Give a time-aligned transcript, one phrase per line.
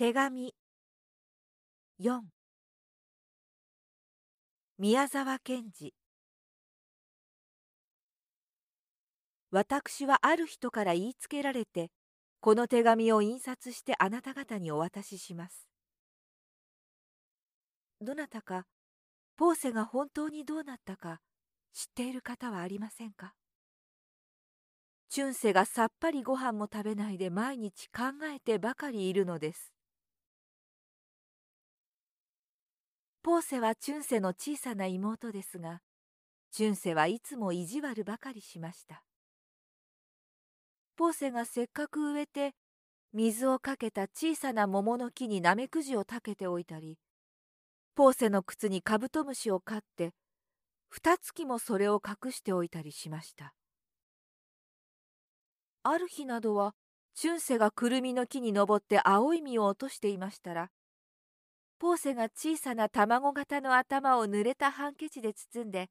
[0.00, 0.54] 手紙。
[1.98, 2.20] 4
[4.78, 5.92] 宮沢賢治。
[9.50, 11.90] 私はある人から言いつけられて
[12.38, 15.66] この手紙を印刷してあなた方にお渡しします。
[18.00, 18.66] どなたか
[19.36, 21.18] ポーセが本当にどうなったか
[21.72, 23.34] 知っている方はありませんか？
[25.08, 28.02] チュンセがさっぱりご飯も食べないで毎日考
[28.32, 29.72] えてばかりいるのです。
[33.28, 35.82] ポーセはチュンセの小さな妹ですが
[36.50, 39.02] チュンセはいつも意地悪ばかりしました。
[40.96, 42.54] ポーセがせっかく植えて
[43.12, 46.96] 水をかけた小さな桃の木にナメクジをたけておいたり
[47.94, 50.14] ポーセの靴にカブトムシを飼って
[50.88, 53.52] 二月もそれを隠しておいたりしました。
[55.82, 56.72] ある日などは
[57.14, 60.70] チュンセがくるみの木に登って青い実を落としていましたら
[61.78, 65.90] ポーセが小さな卵型の頭を濡れたハンケチで包んで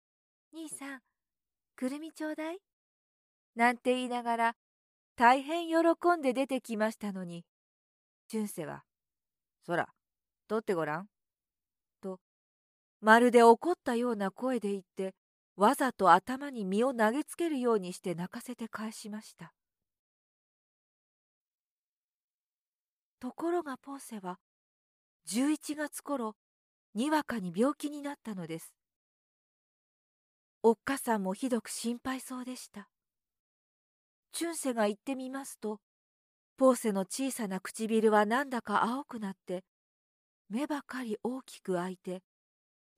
[0.52, 1.02] 「兄さん
[1.74, 2.58] くるみちょうだい?」
[3.54, 4.56] なんて言いながら
[5.14, 5.76] 大変喜
[6.16, 7.44] んで出てきましたのに
[8.28, 8.84] チュンセは
[9.64, 9.92] 「そら
[10.48, 11.08] 取ってごらん」
[12.00, 12.20] と
[13.00, 15.14] まるで怒ったような声で言って
[15.56, 19.54] わざと頭に身を投げつけるようにして泣かせて返しました
[23.18, 24.38] ところがポーセは
[25.28, 26.36] 11月頃
[26.94, 28.72] にわかに病気になったのです。
[30.62, 32.88] おっかさんもひどく心配そうでした。
[34.32, 35.80] チュンセが行ってみますと
[36.56, 39.64] ポーセの小さな唇はなんだか青くなって
[40.48, 42.22] 目ばかり大きく開いて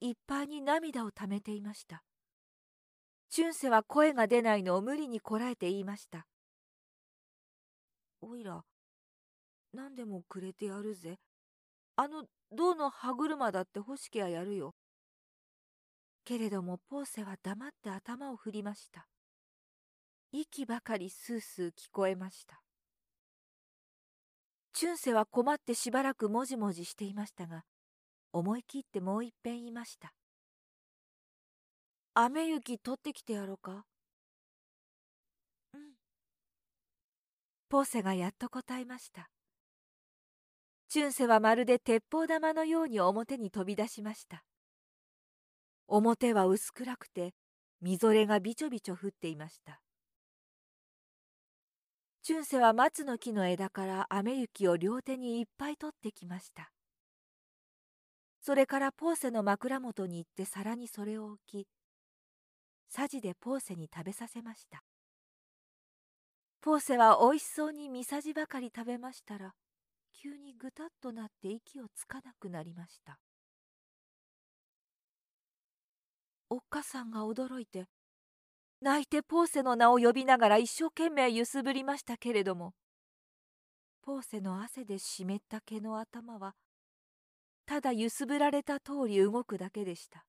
[0.01, 2.03] いっぱいに涙をためていました。
[3.31, 6.25] チュンセは声が出ないのを無理にこらえて言いました
[8.21, 8.63] おいら
[9.71, 11.19] 何でもくれてやるぜ。
[12.01, 14.73] あの銅の歯車だって欲しきゃやるよ。
[16.23, 19.05] けれどもポーセは黙って頭を振りました。
[20.31, 22.61] 息ばかりスースー聞こえました。
[24.71, 27.65] チュンセは困ってしばらくもじもじしていましたが、
[28.31, 30.13] 思い切ってもういっぺん言いました。
[32.13, 33.83] 雨雪取ってきてやろうか？
[35.73, 35.81] うん。
[37.67, 39.29] ポーセがやっと答えました。
[40.89, 44.43] チュンセはまるで鉄砲玉のように表に飛び出しました。
[45.87, 47.35] 表は薄暗くて
[47.79, 49.81] みぞれがびちょびちょ降っていました。
[52.23, 56.71] チュンセは松の木の枝から雨雪を両手にいっぱい取ってきました。
[58.41, 61.67] それからポーセの枕元に行って皿にそれを置き
[62.87, 64.81] さじでポーセに食べさせました。
[66.61, 69.53] ポーセはおいしそうにみさじばかり食べましたら
[70.21, 73.17] 急にぐたっとなって息をつかなくなりました。
[76.49, 77.85] おっかさんが驚いて
[78.81, 82.73] 泣いてポーセの名を呼びながら一生懸命揺すぶりましたけれども
[84.01, 86.53] ポーセの汗で湿った毛の頭は
[87.65, 90.25] ただ揺すぶられた通り動くだけでした。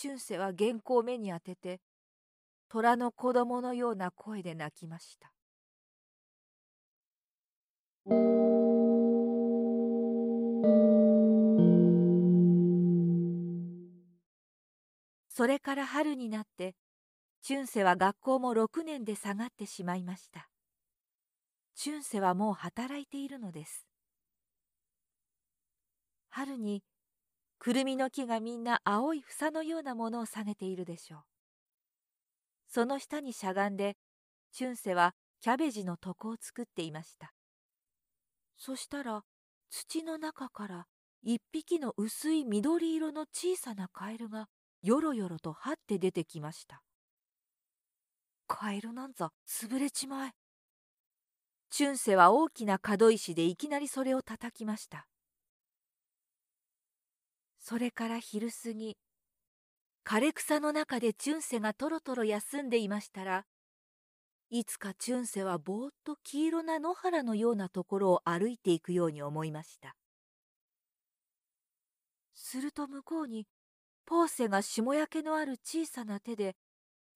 [0.00, 1.80] 春瀬は原稿を目に当てて
[2.68, 5.33] 虎の子供のような声で泣きました。
[15.36, 16.76] それから春になって
[17.42, 20.48] チュンセは学校も6年で下がってしまいました。
[21.74, 23.86] チュンセはもう働いているのです。
[26.28, 26.82] 春に
[27.58, 31.20] くるみの木がみんな青い房のようなものを下げているでしょう。
[32.68, 33.96] その下にしゃがんで
[34.52, 37.34] チュンセはキャベジの床を作っていました。
[38.56, 39.22] そしたら
[39.70, 40.86] 土の中から
[41.22, 44.48] 一匹の薄い緑色の小さなカエルが
[44.82, 46.82] よろよろと張って出てきました。
[48.46, 50.32] カエルなんざ潰れちまえ。
[51.70, 55.06] チュンセは大きな角石でいきなりそれを叩きました。
[57.58, 58.98] それから昼過ぎ
[60.04, 63.46] 枯れ草の中でチュンセがとろとろ休んでいましたら
[64.50, 69.96] いつかチュンセはぼーっと黄色な野原のようなところを歩いていくように思いました
[72.34, 73.46] すると向こうに
[74.06, 76.56] ポーセが霜焼けのある小さな手で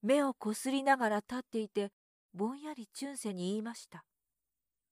[0.03, 1.91] 目をこすりながら立っていて
[2.33, 4.05] ぼんやりチュンセに言いました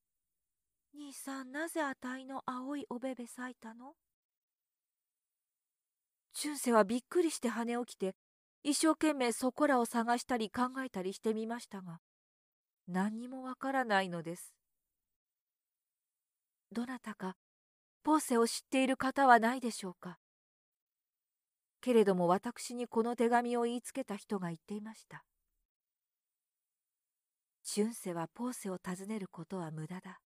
[0.94, 3.94] 「兄さんなぜあたいの青いおべべ咲いたの?」
[6.34, 8.14] チュンセはびっくりして跳ね起きて
[8.62, 12.00] 一生懸命そこらを探したり考えたりしてみましたが
[12.88, 14.54] 何にもわからないのです。
[16.72, 17.36] どなたか
[18.02, 20.18] ポーセを知っている方はないでしょうか
[21.80, 25.24] けれども私にこの手紙を言いつけた人が言っていました。
[27.62, 30.20] チュンセはポーセを訪ねることは無駄だ。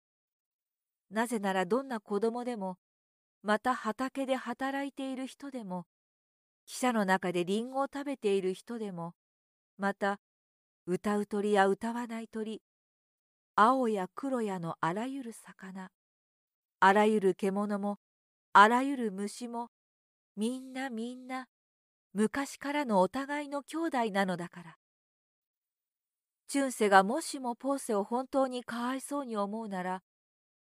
[1.10, 2.78] なぜならどんな子供でも、
[3.42, 5.86] また畑で働いている人でも、
[6.66, 9.14] 汽車の中でリンゴを食べている人でも、
[9.78, 10.20] また
[10.90, 12.62] 歌う鳥や歌わない鳥、
[13.56, 15.90] 青や黒やのあらゆる魚、
[16.80, 17.98] あらゆる獣も、
[18.54, 19.68] あらゆる虫も、
[20.34, 21.46] みんなみんな、
[22.14, 24.76] 昔からのお互いの兄弟なのだから。
[26.46, 30.00] チュンセがもしもポーセを本当にかわいそうに思うなら、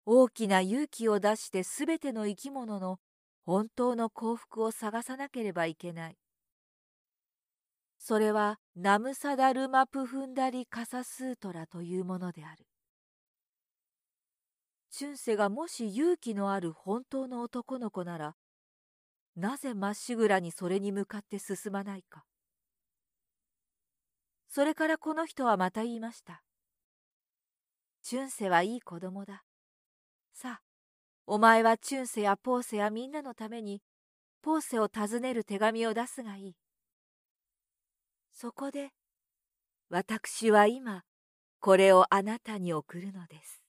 [0.05, 2.99] 大きな勇気を出してすべての生き物の
[3.45, 6.17] 本当の幸福を探さなければいけない。
[7.97, 12.65] それはナムサダルマプフンダリカサスートラというものである。
[14.89, 18.35] チュンセがもし勇気のある本当の男の子なら、
[19.35, 22.25] なぜまっしぐらにそれに向かって進まないか。
[24.49, 26.41] それからこの人はまた言いました。
[28.01, 29.43] チュンセはいい子供だ。
[30.33, 30.61] さあ、
[31.27, 33.81] お前はチュンセやポーセやみんなのために、
[34.41, 36.55] ポーセを訪ねる手紙を出すがいい。
[38.39, 38.91] そこで、
[39.89, 41.01] 私は今、
[41.59, 43.66] これをあなたに送るのです。